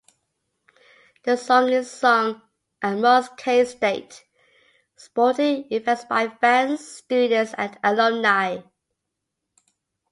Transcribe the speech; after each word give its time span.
The 1.25 1.37
song 1.37 1.69
is 1.69 1.91
sung 1.91 2.41
at 2.81 2.97
most 2.97 3.37
K-State 3.37 4.23
sporting 4.95 5.67
events 5.71 6.05
by 6.05 6.27
fans, 6.27 6.83
students 6.87 7.53
and 7.55 7.77
alumni. 7.83 8.63